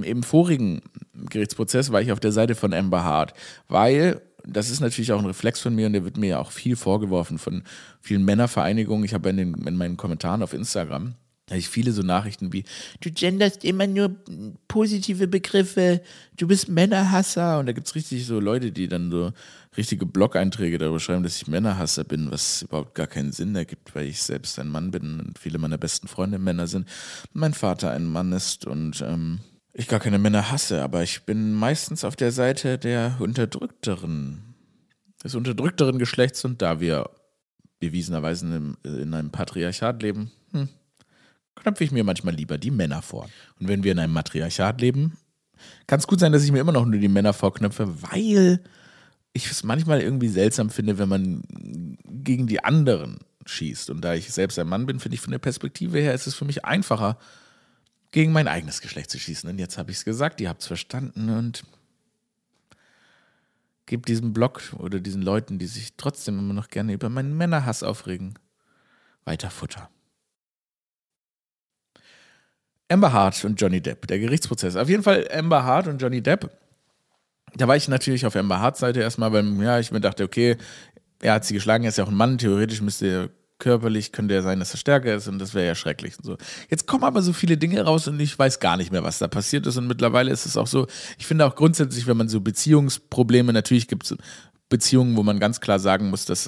[0.01, 0.81] im vorigen
[1.13, 3.35] Gerichtsprozess war ich auf der Seite von Amber Hart,
[3.67, 6.49] weil das ist natürlich auch ein Reflex von mir und der wird mir ja auch
[6.49, 7.61] viel vorgeworfen von
[8.01, 9.05] vielen Männervereinigungen.
[9.05, 11.13] Ich habe in, in meinen Kommentaren auf Instagram
[11.49, 12.63] habe ich viele so Nachrichten wie,
[13.01, 14.15] du genderst immer nur
[14.67, 16.01] positive Begriffe,
[16.37, 17.59] du bist Männerhasser.
[17.59, 19.31] Und da gibt es richtig so Leute, die dann so
[19.79, 24.07] richtige Blog-Einträge darüber schreiben, dass ich Männerhasser bin, was überhaupt gar keinen Sinn ergibt, weil
[24.07, 26.87] ich selbst ein Mann bin und viele meiner besten Freunde Männer sind.
[27.33, 29.39] Mein Vater ein Mann ist und ähm,
[29.73, 34.53] ich gar keine Männer hasse, aber ich bin meistens auf der Seite der Unterdrückteren,
[35.23, 37.09] des unterdrückteren Geschlechts und da wir
[37.79, 40.67] bewiesenerweise in, in einem Patriarchat leben, hm,
[41.55, 43.29] knöpfe ich mir manchmal lieber die Männer vor.
[43.59, 45.17] Und wenn wir in einem Matriarchat leben,
[45.87, 48.61] kann es gut sein, dass ich mir immer noch nur die Männer vorknöpfe, weil
[49.33, 51.43] ich es manchmal irgendwie seltsam finde, wenn man
[52.05, 53.89] gegen die anderen schießt.
[53.89, 56.35] Und da ich selbst ein Mann bin, finde ich von der Perspektive her ist es
[56.35, 57.17] für mich einfacher,
[58.11, 59.49] gegen mein eigenes Geschlecht zu schießen.
[59.49, 61.63] Und jetzt habe ich es gesagt, ihr habt es verstanden und
[63.85, 67.83] gebt diesem Blog oder diesen Leuten, die sich trotzdem immer noch gerne über meinen Männerhass
[67.83, 68.35] aufregen,
[69.25, 69.89] weiter Futter.
[72.87, 74.75] Amber Hart und Johnny Depp, der Gerichtsprozess.
[74.75, 76.49] Auf jeden Fall Amber Hart und Johnny Depp.
[77.55, 80.57] Da war ich natürlich auf Amber Harts Seite erstmal, weil ja, ich mir dachte, okay,
[81.21, 84.33] er hat sie geschlagen, er ist ja auch ein Mann, theoretisch müsste er körperlich, könnte
[84.33, 86.37] er sein, dass er stärker ist und das wäre ja schrecklich und so.
[86.69, 89.27] Jetzt kommen aber so viele Dinge raus und ich weiß gar nicht mehr, was da
[89.27, 92.39] passiert ist und mittlerweile ist es auch so, ich finde auch grundsätzlich, wenn man so
[92.39, 94.17] Beziehungsprobleme, natürlich gibt es
[94.69, 96.47] Beziehungen, wo man ganz klar sagen muss, dass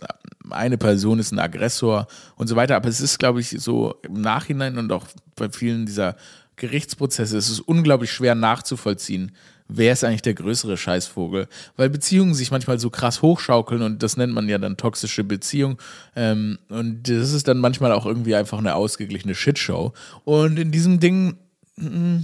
[0.50, 2.76] eine Person ist ein Aggressor und so weiter.
[2.76, 6.16] Aber es ist, glaube ich, so im Nachhinein und auch bei vielen dieser
[6.56, 9.32] Gerichtsprozesse, es ist unglaublich schwer nachzuvollziehen,
[9.74, 11.48] wer ist eigentlich der größere Scheißvogel?
[11.78, 15.78] Weil Beziehungen sich manchmal so krass hochschaukeln und das nennt man ja dann toxische Beziehung.
[16.16, 19.94] Ähm, und das ist dann manchmal auch irgendwie einfach eine ausgeglichene Shitshow.
[20.26, 21.38] Und in diesem Ding,
[21.78, 22.20] mm,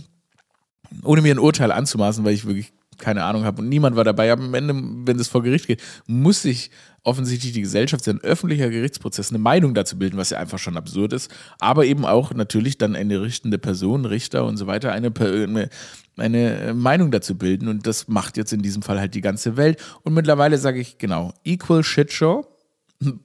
[1.04, 4.32] ohne mir ein Urteil anzumaßen, weil ich wirklich keine Ahnung habe und niemand war dabei.
[4.32, 4.74] Aber am Ende,
[5.06, 6.72] wenn es vor Gericht geht, muss sich
[7.04, 11.14] offensichtlich die Gesellschaft, ein öffentlicher Gerichtsprozess, eine Meinung dazu bilden, was ja einfach schon absurd
[11.14, 11.32] ist.
[11.60, 15.70] Aber eben auch natürlich dann eine richtende Person, Richter und so weiter, eine, eine,
[16.18, 17.70] eine Meinung dazu bilden.
[17.70, 19.82] Und das macht jetzt in diesem Fall halt die ganze Welt.
[20.04, 22.46] Und mittlerweile sage ich genau, equal shit show.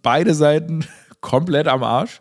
[0.03, 0.85] Beide Seiten
[1.21, 2.21] komplett am Arsch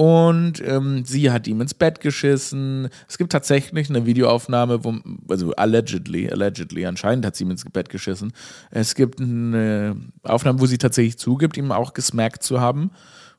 [0.00, 2.88] und ähm, sie hat ihm ins Bett geschissen.
[3.06, 4.94] Es gibt tatsächlich eine Videoaufnahme, wo,
[5.28, 8.32] also allegedly, allegedly, anscheinend hat sie ihm ins Bett geschissen.
[8.70, 12.92] Es gibt eine Aufnahme, wo sie tatsächlich zugibt, ihm auch gesmackt zu haben.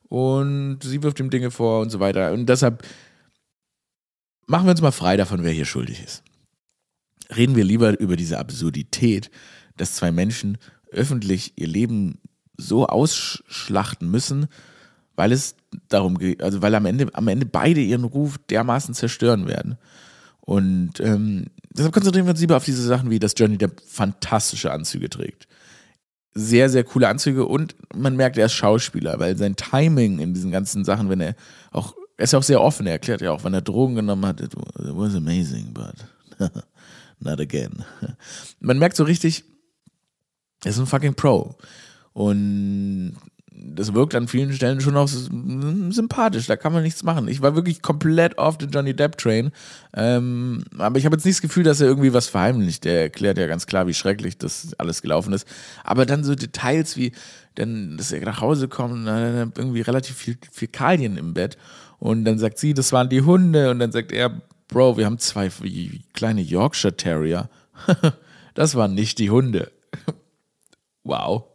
[0.07, 2.31] Und sie wirft ihm Dinge vor und so weiter.
[2.31, 2.85] Und deshalb
[4.45, 6.21] machen wir uns mal frei davon, wer hier schuldig ist.
[7.35, 9.31] Reden wir lieber über diese Absurdität,
[9.77, 10.59] dass zwei Menschen
[10.91, 12.19] öffentlich ihr Leben
[12.55, 14.47] so ausschlachten müssen,
[15.21, 15.55] weil es
[15.87, 19.77] darum geht, also weil am Ende, am Ende beide ihren Ruf dermaßen zerstören werden.
[20.39, 24.71] Und ähm, deshalb konzentrieren wir uns lieber auf diese Sachen wie, dass Johnny Depp fantastische
[24.71, 25.47] Anzüge trägt.
[26.33, 30.49] Sehr, sehr coole Anzüge und man merkt, er ist Schauspieler, weil sein Timing in diesen
[30.49, 31.35] ganzen Sachen, wenn er
[31.69, 34.25] auch, er ist ja auch sehr offen, er erklärt ja auch, wenn er Drogen genommen
[34.25, 35.93] hat, it was amazing, but
[37.19, 37.85] not again.
[38.59, 39.43] Man merkt so richtig,
[40.63, 41.55] er ist ein fucking Pro.
[42.13, 43.15] Und
[43.63, 47.27] das wirkt an vielen Stellen schon auch sympathisch, da kann man nichts machen.
[47.27, 49.51] Ich war wirklich komplett auf den Johnny Depp Train,
[49.93, 52.83] ähm, aber ich habe jetzt nicht das Gefühl, dass er irgendwie was verheimlicht.
[52.83, 55.47] Der erklärt ja ganz klar, wie schrecklich das alles gelaufen ist.
[55.83, 57.11] Aber dann so Details wie,
[57.57, 61.57] denn, dass er nach Hause kommt und dann irgendwie relativ viel Fäkalien im Bett
[61.99, 65.19] und dann sagt sie, das waren die Hunde und dann sagt er, Bro, wir haben
[65.19, 65.49] zwei
[66.13, 67.49] kleine Yorkshire Terrier.
[68.53, 69.69] das waren nicht die Hunde.
[71.03, 71.50] wow.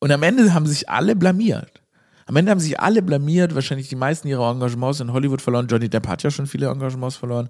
[0.00, 1.82] Und am Ende haben sich alle blamiert.
[2.26, 5.66] Am Ende haben sich alle blamiert, wahrscheinlich die meisten ihrer Engagements in Hollywood verloren.
[5.66, 7.48] Johnny Depp hat ja schon viele Engagements verloren.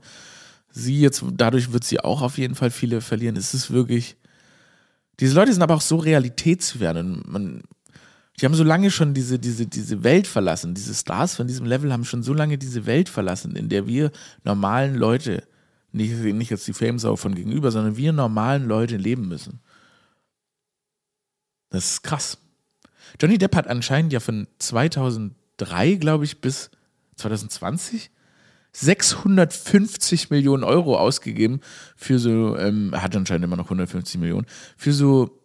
[0.70, 3.36] Sie jetzt, dadurch wird sie auch auf jeden Fall viele verlieren.
[3.36, 4.16] Es ist wirklich.
[5.20, 6.96] Diese Leute sind aber auch so realitätsfern.
[6.96, 7.62] Und man,
[8.40, 10.74] Die haben so lange schon diese, diese, diese Welt verlassen.
[10.74, 14.12] Diese Stars von diesem Level haben schon so lange diese Welt verlassen, in der wir
[14.44, 15.42] normalen Leute,
[15.90, 19.60] nicht, nicht jetzt die Famesau von gegenüber, sondern wir normalen Leute leben müssen.
[21.70, 22.38] Das ist krass.
[23.20, 26.70] Johnny Depp hat anscheinend ja von 2003, glaube ich, bis
[27.16, 28.10] 2020
[28.72, 31.60] 650 Millionen Euro ausgegeben
[31.96, 35.38] für so, ähm, er hat anscheinend immer noch 150 Millionen, für so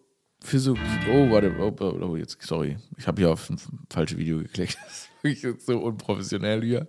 [0.44, 0.76] für so,
[1.10, 3.56] oh, warte, oh, oh, oh jetzt, sorry, ich habe hier auf ein
[3.90, 4.78] falsches Video geklickt.
[5.22, 6.86] Das ist so unprofessionell hier.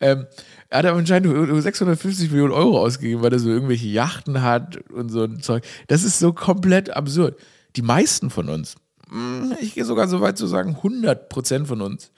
[0.00, 0.24] Ähm,
[0.70, 5.24] er hat anscheinend 650 Millionen Euro ausgegeben, weil er so irgendwelche Yachten hat und so
[5.24, 5.64] ein Zeug.
[5.86, 7.38] Das ist so komplett absurd.
[7.76, 8.76] Die meisten von uns,
[9.08, 12.12] hm, ich gehe sogar so weit zu sagen, 100 Prozent von uns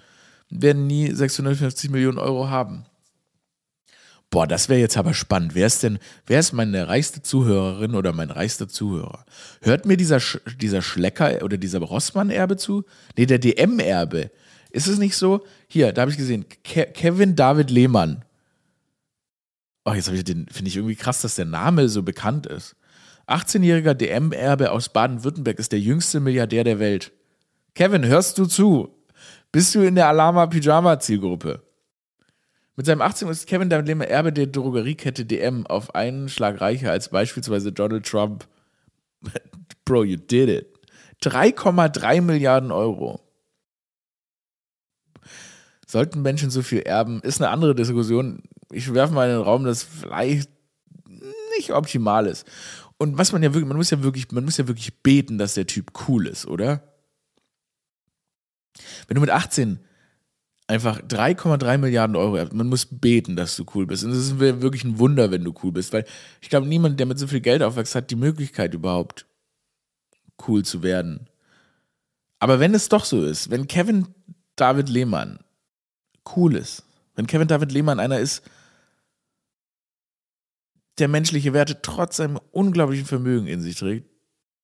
[0.51, 2.85] werden nie 650 Millionen Euro haben.
[4.31, 5.55] Boah, das wäre jetzt aber spannend.
[5.55, 9.25] Wer ist denn, wer ist meine reichste Zuhörerin oder mein reichster Zuhörer?
[9.63, 12.85] Hört mir dieser, Sch dieser Schlecker oder dieser Rossmann-Erbe zu?
[13.17, 14.31] Nee, der DM-Erbe.
[14.71, 15.45] Ist es nicht so?
[15.69, 18.25] Hier, da habe ich gesehen, Ke Kevin David Lehmann.
[19.85, 22.75] Oh, jetzt habe ich den, finde ich irgendwie krass, dass der Name so bekannt ist.
[23.29, 27.13] 18-jähriger DM-Erbe aus Baden-Württemberg ist der jüngste Milliardär der Welt.
[27.75, 28.95] Kevin, hörst du zu?
[29.53, 31.63] Bist du in der Alama-Pyjama-Zielgruppe?
[32.77, 37.09] Mit seinem 18 ist Kevin damit Erbe der Drogeriekette DM auf einen Schlag reicher als
[37.09, 38.47] beispielsweise Donald Trump.
[39.85, 40.67] Bro, you did it.
[41.23, 43.21] 3,3 Milliarden Euro.
[45.87, 48.43] Sollten Menschen so viel erben, ist eine andere Diskussion.
[48.71, 50.51] Ich werfe mal in den Raum, das vielleicht
[51.57, 52.45] nicht optimal ist.
[52.99, 55.55] Und was man ja wirklich, man muss ja wirklich, man muss ja wirklich beten, dass
[55.55, 56.83] der Typ cool ist, oder?
[59.07, 59.81] Wenn du mit 18
[60.67, 62.53] einfach 3,3 Milliarden Euro erbt.
[62.53, 64.05] Man muss beten, dass du cool bist.
[64.05, 66.05] Und es ist wirklich ein Wunder, wenn du cool bist, weil
[66.41, 69.27] ich glaube, niemand, der mit so viel Geld aufwächst, hat die Möglichkeit überhaupt
[70.47, 71.29] cool zu werden.
[72.39, 74.09] Aber wenn es doch so ist, wenn Kevin
[74.57, 75.39] David Lehmann
[76.37, 76.83] cool ist,
[77.15, 78.43] wenn Kevin David Lehmann einer ist,
[80.99, 84.09] der menschliche Werte trotz seinem unglaublichen Vermögen in sich trägt,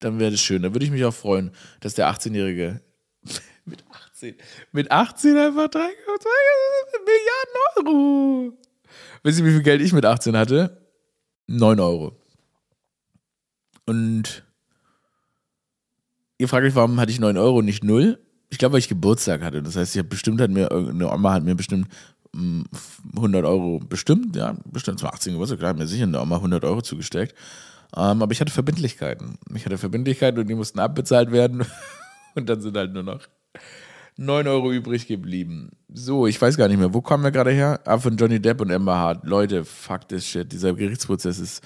[0.01, 0.63] dann wäre das schön.
[0.63, 2.81] Da würde ich mich auch freuen, dass der 18-Jährige
[3.65, 4.35] mit 18.
[4.73, 5.79] Mit 18 einfach 3,2
[7.05, 8.59] Milliarden Euro.
[9.23, 10.83] Wisst ihr, wie viel Geld ich mit 18 hatte?
[11.47, 12.19] 9 Euro.
[13.87, 14.45] Und
[16.39, 18.19] ihr fragt euch, warum hatte ich 9 Euro, nicht 0?
[18.51, 19.63] Ich glaube, weil ich Geburtstag hatte.
[19.63, 21.89] Das heißt, ich bestimmt hat mir, eine Oma hat mir bestimmt
[22.35, 26.37] 100 mm, Euro bestimmt, ja, bestimmt zum 18 Geburtstag, klar, hat mir sicher eine Oma
[26.37, 27.35] 100 Euro zugesteckt.
[27.95, 29.39] Ähm, aber ich hatte Verbindlichkeiten.
[29.55, 31.67] Ich hatte Verbindlichkeiten und die mussten abbezahlt werden.
[32.35, 33.21] und dann sind halt nur noch
[34.17, 35.71] 9 Euro übrig geblieben.
[35.93, 37.81] So, ich weiß gar nicht mehr, wo kommen wir gerade her?
[37.85, 39.27] Ah, von Johnny Depp und Amber Hart.
[39.27, 40.51] Leute, fuck this shit.
[40.51, 41.63] Dieser Gerichtsprozess ist,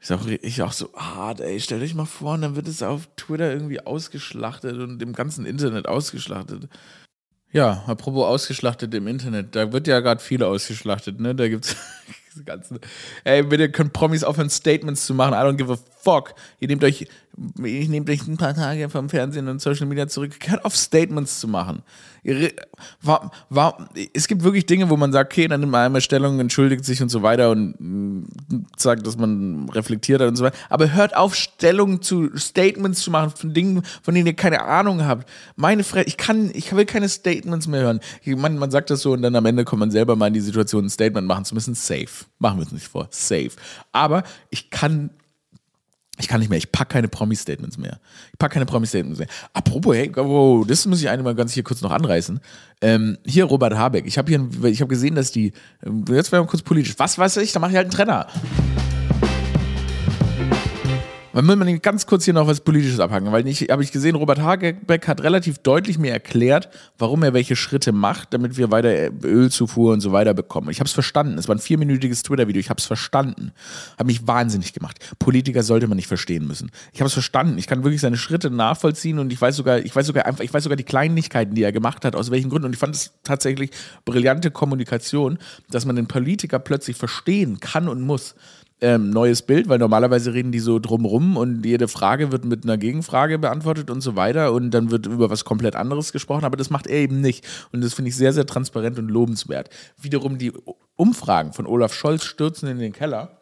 [0.00, 1.60] ist auch, ich auch so hart, ey.
[1.60, 5.86] Stellt euch mal vor, dann wird es auf Twitter irgendwie ausgeschlachtet und im ganzen Internet
[5.86, 6.68] ausgeschlachtet.
[7.52, 11.34] Ja, apropos ausgeschlachtet im Internet, da wird ja gerade viele ausgeschlachtet, ne?
[11.34, 11.76] Da gibt's
[12.44, 12.78] ganzen.
[13.24, 15.32] Ey, bitte können Promis aufhören, Statements zu machen.
[15.32, 16.34] I don't give a fuck.
[16.58, 17.06] Ihr nehmt euch,
[17.64, 20.32] ich nehmt euch ein paar Tage vom Fernsehen und Social Media zurück.
[20.46, 21.82] Hört auf, Statements zu machen.
[23.02, 26.38] War, war, es gibt wirklich Dinge, wo man sagt, okay, dann nimmt man einmal Stellung,
[26.38, 28.24] entschuldigt sich und so weiter und mm,
[28.76, 30.56] sagt, dass man reflektiert hat und so weiter.
[30.68, 35.06] Aber hört auf, Stellung zu Statements zu machen von Dingen, von denen ihr keine Ahnung
[35.06, 35.28] habt.
[35.56, 38.00] Meine Fresse, ich kann, ich will keine Statements mehr hören.
[38.26, 40.40] Man, man sagt das so und dann am Ende kommt man selber mal in die
[40.40, 41.74] Situation, ein Statement machen zu müssen.
[41.74, 42.08] Safe.
[42.38, 43.08] Machen wir es nicht vor.
[43.10, 43.50] Safe.
[43.92, 45.10] Aber ich kann
[46.20, 47.98] ich kann nicht mehr, ich packe keine Promi-Statements mehr.
[48.32, 49.28] Ich packe keine Promi-Statements mehr.
[49.52, 52.40] Apropos, hey, wow, das muss ich einmal ganz hier kurz noch anreißen.
[52.82, 54.06] Ähm, hier Robert Habeck.
[54.06, 55.52] Ich habe hier, ich habe gesehen, dass die,
[55.84, 56.94] ähm, jetzt werden wir kurz politisch.
[56.98, 58.26] Was weiß ich, da mache ich halt einen Trenner.
[61.32, 64.16] Man will man ganz kurz hier noch was Politisches abhaken, weil ich habe ich gesehen,
[64.16, 69.10] Robert Hagebeck hat relativ deutlich mir erklärt, warum er welche Schritte macht, damit wir weiter
[69.22, 70.70] Ölzufuhr und so weiter bekommen.
[70.70, 71.38] Ich habe es verstanden.
[71.38, 72.58] Es war ein vierminütiges Twitter-Video.
[72.58, 73.52] Ich habe es verstanden.
[73.96, 74.98] Hat mich wahnsinnig gemacht.
[75.20, 76.72] Politiker sollte man nicht verstehen müssen.
[76.92, 77.58] Ich habe es verstanden.
[77.58, 80.52] Ich kann wirklich seine Schritte nachvollziehen und ich weiß sogar, ich weiß sogar einfach, ich
[80.52, 82.66] weiß sogar die Kleinigkeiten, die er gemacht hat, aus welchen Gründen.
[82.66, 83.70] Und ich fand es tatsächlich
[84.04, 85.38] brillante Kommunikation,
[85.70, 88.34] dass man den Politiker plötzlich verstehen kann und muss
[88.80, 92.78] ähm, neues Bild, weil normalerweise reden die so drumrum und jede Frage wird mit einer
[92.78, 96.70] Gegenfrage beantwortet und so weiter und dann wird über was komplett anderes gesprochen, aber das
[96.70, 97.46] macht er eben nicht.
[97.72, 99.70] Und das finde ich sehr, sehr transparent und lobenswert.
[100.00, 100.52] Wiederum die
[100.96, 103.39] Umfragen von Olaf Scholz stürzen in den Keller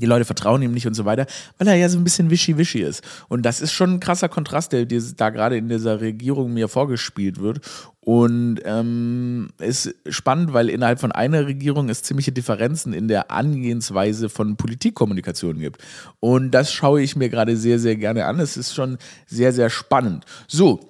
[0.00, 1.26] die Leute vertrauen ihm nicht und so weiter,
[1.58, 3.02] weil er ja so ein bisschen wischi-wischi ist.
[3.28, 6.68] Und das ist schon ein krasser Kontrast, der, der da gerade in dieser Regierung mir
[6.68, 7.60] vorgespielt wird.
[8.00, 14.28] Und ähm, ist spannend, weil innerhalb von einer Regierung es ziemliche Differenzen in der Angehensweise
[14.28, 15.82] von Politikkommunikation gibt.
[16.20, 18.40] Und das schaue ich mir gerade sehr, sehr gerne an.
[18.40, 20.26] Es ist schon sehr, sehr spannend.
[20.48, 20.80] So,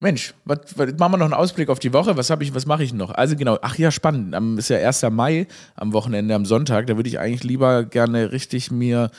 [0.00, 2.18] Mensch, was, was, machen wir noch einen Ausblick auf die Woche?
[2.18, 3.12] Was ich, was mache ich noch?
[3.12, 4.34] Also genau, ach ja, spannend.
[4.34, 5.02] Am, ist ja 1.
[5.10, 6.86] Mai am Wochenende, am Sonntag.
[6.86, 9.10] Da würde ich eigentlich lieber gerne richtig mir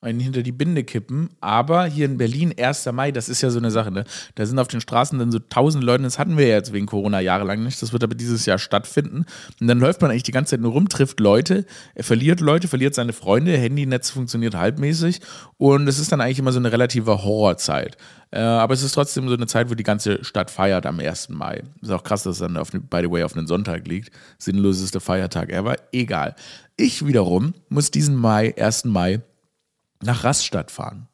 [0.00, 1.30] einen hinter die Binde kippen.
[1.40, 2.86] Aber hier in Berlin, 1.
[2.92, 4.04] Mai, das ist ja so eine Sache, ne?
[4.36, 6.86] Da sind auf den Straßen dann so tausend Leute, das hatten wir ja jetzt wegen
[6.86, 7.82] Corona jahrelang nicht.
[7.82, 9.24] Das wird aber dieses Jahr stattfinden.
[9.60, 12.68] Und dann läuft man eigentlich die ganze Zeit nur rum, trifft Leute, er verliert Leute,
[12.68, 15.20] verliert seine Freunde, Handynetz funktioniert halbmäßig.
[15.56, 17.96] Und es ist dann eigentlich immer so eine relative Horrorzeit.
[18.30, 21.30] Äh, aber es ist trotzdem so eine Zeit, wo die ganze Stadt feiert am 1.
[21.30, 21.62] Mai.
[21.80, 24.10] Ist auch krass, dass es dann, auf, by the way, auf einen Sonntag liegt.
[24.38, 25.76] Sinnloseste Feiertag ever.
[25.92, 26.34] Egal.
[26.76, 28.84] Ich wiederum muss diesen Mai, 1.
[28.84, 29.20] Mai,
[30.02, 31.08] nach Rastatt fahren.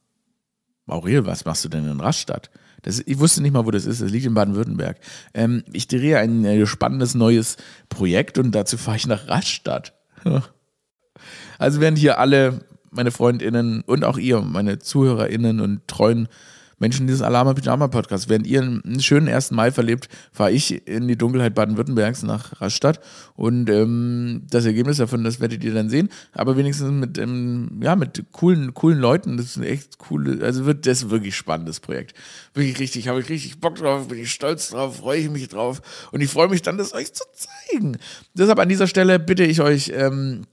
[0.87, 2.51] Aurel, was machst du denn in Rastatt?
[2.83, 4.03] Das, ich wusste nicht mal, wo das ist.
[4.03, 4.99] Das liegt in Baden-Württemberg.
[5.33, 7.57] Ähm, ich drehe ein äh, spannendes neues
[7.89, 9.95] Projekt und dazu fahre ich nach Rastatt.
[11.59, 16.29] also während hier alle meine FreundInnen und auch ihr, meine ZuhörerInnen und treuen
[16.79, 18.29] Menschen dieses Alama Pyjama Podcast.
[18.29, 19.51] Während ihr einen schönen 1.
[19.53, 23.01] Mai verlebt, fahre ich in die Dunkelheit Baden-Württembergs nach Rastatt.
[23.35, 26.09] Und ähm, das Ergebnis davon, das werdet ihr dann sehen.
[26.33, 29.37] Aber wenigstens mit, ähm, ja, mit coolen, coolen Leuten.
[29.37, 32.15] Das ist ein echt coole, also wird das wirklich spannendes Projekt.
[32.55, 35.83] Wirklich richtig, habe ich richtig Bock drauf, bin ich stolz drauf, freue ich mich drauf.
[36.13, 37.99] Und ich freue mich dann, das euch zu zeigen.
[38.35, 40.47] Deshalb an dieser Stelle bitte ich euch, ähm,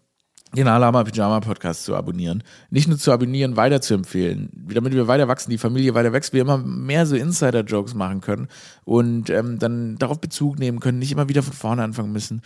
[0.55, 2.43] den Alama Pyjama Podcast zu abonnieren.
[2.69, 6.33] Nicht nur zu abonnieren, weiter zu empfehlen, damit wir weiter wachsen, die Familie weiter wächst,
[6.33, 8.47] wir immer mehr so Insider-Jokes machen können
[8.83, 12.41] und ähm, dann darauf Bezug nehmen können, nicht immer wieder von vorne anfangen müssen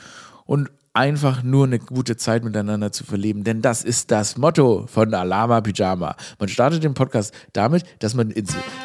[0.45, 3.43] und einfach nur eine gute Zeit miteinander zu verleben.
[3.43, 6.15] Denn das ist das Motto von Alama Pyjama.
[6.39, 8.33] Man startet den Podcast damit, dass man,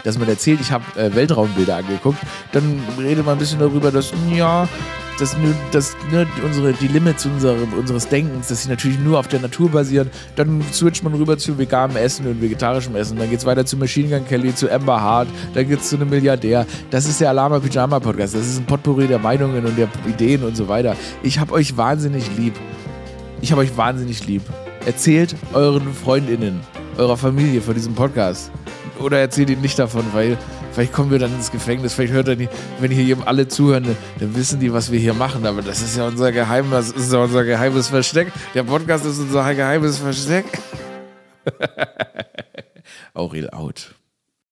[0.02, 2.18] dass man erzählt, ich habe äh, Weltraumbilder angeguckt.
[2.52, 4.68] Dann redet man ein bisschen darüber, dass, ja,
[5.20, 5.36] dass,
[5.72, 9.70] dass ne, unsere, die Limits unsere, unseres Denkens, dass sie natürlich nur auf der Natur
[9.70, 10.10] basieren.
[10.36, 13.18] Dann switcht man rüber zu veganem Essen und vegetarischem Essen.
[13.18, 15.96] Dann geht es weiter zu Machine Gun Kelly, zu Amber Hart, dann geht es zu
[15.96, 16.66] einem Milliardär.
[16.90, 18.34] Das ist der Alama Pyjama Podcast.
[18.34, 20.96] Das ist ein Potpourri der Meinungen und der Ideen und so weiter.
[21.22, 22.54] Ich habe euch wahnsinnig lieb.
[23.40, 24.42] Ich habe euch wahnsinnig lieb.
[24.86, 26.60] Erzählt euren FreundInnen,
[26.96, 28.50] eurer Familie von diesem Podcast.
[29.00, 30.36] Oder erzählt ihnen nicht davon, weil
[30.72, 34.36] Vielleicht kommen wir dann ins Gefängnis, vielleicht hört er nicht, wenn hier alle zuhören, dann
[34.36, 35.44] wissen die, was wir hier machen.
[35.44, 38.32] Aber das ist ja unser Geheim, das ist ja unser geheimes Versteck.
[38.54, 40.46] Der Podcast ist unser geheimes Versteck.
[43.14, 43.94] Aurel out.